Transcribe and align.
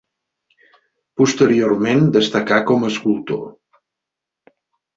Posteriorment 1.23 2.03
destacà 2.17 2.59
com 2.73 2.89
a 2.89 2.91
escultor. 2.95 3.47